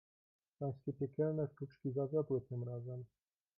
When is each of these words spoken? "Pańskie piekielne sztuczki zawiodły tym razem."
"Pańskie 0.59 0.93
piekielne 0.93 1.47
sztuczki 1.47 1.91
zawiodły 1.91 2.41
tym 2.41 2.63
razem." 2.63 3.05